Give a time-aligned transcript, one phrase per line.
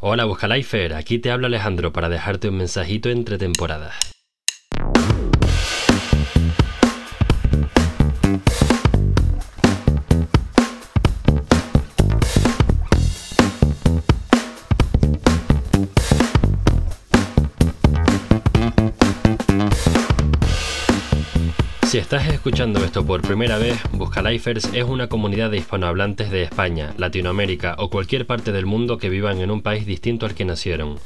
[0.00, 4.17] Hola Buscalifer, aquí te habla Alejandro para dejarte un mensajito entre temporadas.
[21.98, 26.94] Si estás escuchando esto por primera vez, Buscalifers es una comunidad de hispanohablantes de España,
[26.96, 31.00] Latinoamérica o cualquier parte del mundo que vivan en un país distinto al que nacieron.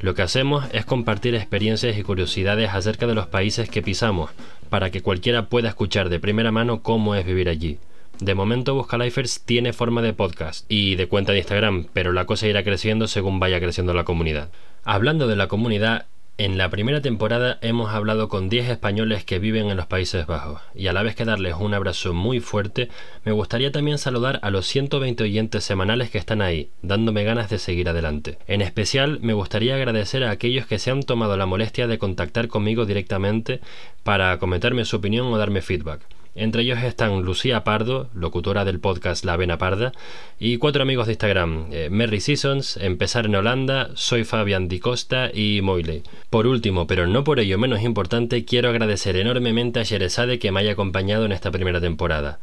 [0.00, 4.30] Lo que hacemos es compartir experiencias y curiosidades acerca de los países que pisamos,
[4.70, 7.76] para que cualquiera pueda escuchar de primera mano cómo es vivir allí.
[8.18, 12.46] De momento Buscalifers tiene forma de podcast y de cuenta de Instagram, pero la cosa
[12.46, 14.48] irá creciendo según vaya creciendo la comunidad.
[14.82, 16.06] Hablando de la comunidad,
[16.38, 20.60] en la primera temporada hemos hablado con 10 españoles que viven en los Países Bajos
[20.72, 22.88] y a la vez que darles un abrazo muy fuerte,
[23.24, 27.58] me gustaría también saludar a los 120 oyentes semanales que están ahí, dándome ganas de
[27.58, 28.38] seguir adelante.
[28.46, 32.46] En especial me gustaría agradecer a aquellos que se han tomado la molestia de contactar
[32.46, 33.60] conmigo directamente
[34.04, 36.02] para comentarme su opinión o darme feedback.
[36.38, 39.90] Entre ellos están Lucía Pardo, locutora del podcast La Vena Parda,
[40.38, 45.32] y cuatro amigos de Instagram, eh, Merry Seasons, Empezar en Holanda, Soy Fabián Di Costa
[45.34, 46.04] y Moile.
[46.30, 50.60] Por último, pero no por ello menos importante, quiero agradecer enormemente a Sherezade que me
[50.60, 52.38] haya acompañado en esta primera temporada.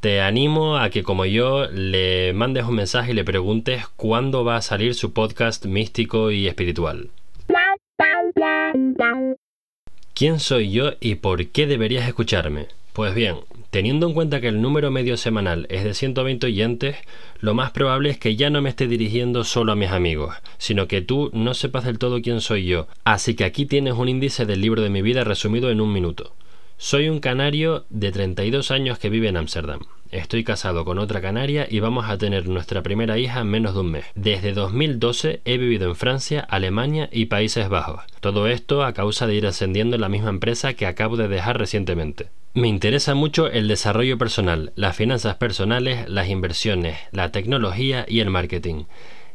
[0.00, 4.56] Te animo a que como yo le mandes un mensaje y le preguntes cuándo va
[4.56, 7.10] a salir su podcast místico y espiritual.
[10.14, 12.68] ¿Quién soy yo y por qué deberías escucharme?
[12.96, 16.96] Pues bien, teniendo en cuenta que el número medio semanal es de 120 oyentes,
[17.40, 20.88] lo más probable es que ya no me esté dirigiendo solo a mis amigos, sino
[20.88, 22.86] que tú no sepas del todo quién soy yo.
[23.04, 26.32] Así que aquí tienes un índice del libro de mi vida resumido en un minuto.
[26.78, 29.80] Soy un canario de 32 años que vive en Ámsterdam.
[30.10, 33.80] Estoy casado con otra canaria y vamos a tener nuestra primera hija en menos de
[33.80, 34.06] un mes.
[34.14, 38.04] Desde 2012 he vivido en Francia, Alemania y Países Bajos.
[38.20, 41.58] Todo esto a causa de ir ascendiendo en la misma empresa que acabo de dejar
[41.58, 42.28] recientemente.
[42.56, 48.30] Me interesa mucho el desarrollo personal, las finanzas personales, las inversiones, la tecnología y el
[48.30, 48.84] marketing.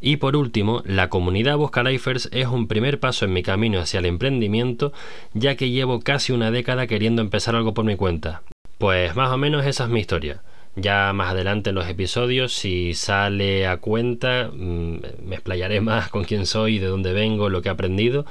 [0.00, 4.06] Y por último, la comunidad Buscalifers es un primer paso en mi camino hacia el
[4.06, 4.94] emprendimiento,
[5.34, 8.44] ya que llevo casi una década queriendo empezar algo por mi cuenta.
[8.78, 10.40] Pues más o menos esa es mi historia.
[10.74, 16.24] Ya más adelante en los episodios, si sale a cuenta, mm, me explayaré más con
[16.24, 18.24] quién soy, de dónde vengo, lo que he aprendido,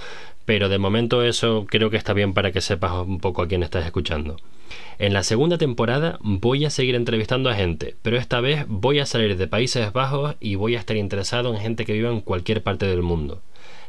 [0.46, 3.62] pero de momento eso creo que está bien para que sepas un poco a quién
[3.62, 4.38] estás escuchando.
[4.98, 9.06] En la segunda temporada voy a seguir entrevistando a gente, pero esta vez voy a
[9.06, 12.64] salir de Países Bajos y voy a estar interesado en gente que viva en cualquier
[12.64, 13.42] parte del mundo.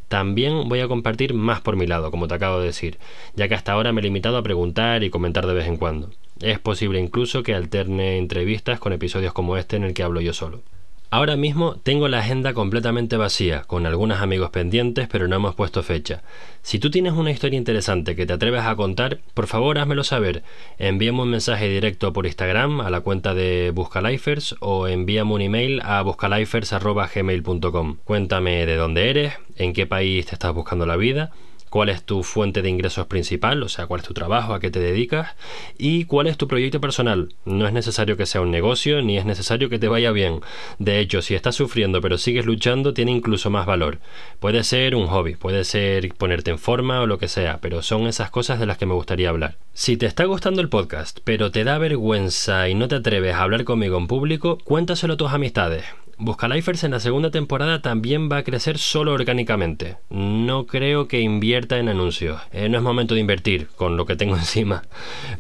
[0.09, 2.99] También voy a compartir más por mi lado, como te acabo de decir,
[3.35, 6.11] ya que hasta ahora me he limitado a preguntar y comentar de vez en cuando.
[6.43, 10.33] Es posible incluso que alterne entrevistas con episodios como este en el que hablo yo
[10.33, 10.61] solo.
[11.09, 15.83] Ahora mismo tengo la agenda completamente vacía, con algunos amigos pendientes, pero no hemos puesto
[15.83, 16.23] fecha.
[16.63, 20.43] Si tú tienes una historia interesante que te atreves a contar, por favor házmelo saber.
[20.79, 25.83] Envíame un mensaje directo por Instagram a la cuenta de Buscalifers o envíame un email
[25.85, 27.99] a buscalifers.gmail.com.
[28.05, 31.31] Cuéntame de dónde eres, en qué país te estás buscando la vida
[31.73, 34.71] cuál es tu fuente de ingresos principal, o sea, cuál es tu trabajo, a qué
[34.71, 35.31] te dedicas
[35.79, 37.31] y cuál es tu proyecto personal.
[37.47, 40.41] No es necesario que sea un negocio ni es necesario que te vaya bien.
[40.79, 44.01] De hecho, si estás sufriendo pero sigues luchando, tiene incluso más valor.
[44.39, 48.07] Puede ser un hobby, puede ser ponerte en forma o lo que sea, pero son
[48.07, 49.57] esas cosas de las que me gustaría hablar.
[49.73, 53.45] Si te está gustando el podcast, pero te da vergüenza y no te atreves a
[53.45, 55.85] hablar conmigo en público, cuéntaselo a tus amistades.
[56.25, 59.97] Buscalifers en la segunda temporada también va a crecer solo orgánicamente.
[60.09, 62.41] No creo que invierta en anuncios.
[62.53, 64.85] Eh, no es momento de invertir con lo que tengo encima.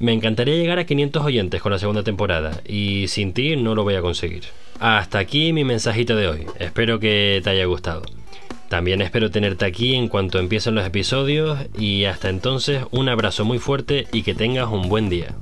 [0.00, 3.84] Me encantaría llegar a 500 oyentes con la segunda temporada y sin ti no lo
[3.84, 4.42] voy a conseguir.
[4.80, 6.46] Hasta aquí mi mensajito de hoy.
[6.58, 8.02] Espero que te haya gustado.
[8.68, 13.60] También espero tenerte aquí en cuanto empiecen los episodios y hasta entonces un abrazo muy
[13.60, 15.36] fuerte y que tengas un buen día.